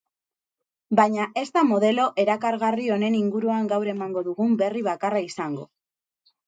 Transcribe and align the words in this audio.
Baina 0.99 1.27
ez 1.41 1.43
da 1.57 1.63
modelo 1.73 2.07
erakargarri 2.25 2.89
honen 2.97 3.21
inguruan 3.21 3.71
gaur 3.75 3.95
emango 3.97 4.27
dugun 4.31 4.61
berri 4.65 4.87
bakarra 4.93 5.25
izango. 5.33 5.73